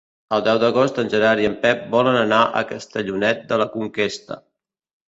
El 0.35 0.43
deu 0.45 0.61
d'agost 0.63 0.97
en 1.03 1.11
Gerard 1.11 1.43
i 1.45 1.45
en 1.51 1.59
Pep 1.67 1.85
volen 1.97 2.19
anar 2.25 2.41
a 2.63 2.67
Castellonet 2.73 3.47
de 3.55 3.65
la 3.65 3.71
Conquesta. 3.79 4.43